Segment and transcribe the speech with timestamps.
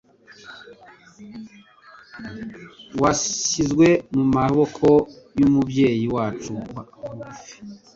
[3.01, 4.87] washyizwe mu maboko
[5.39, 7.55] y'umubyeyi wacu wa bugufi.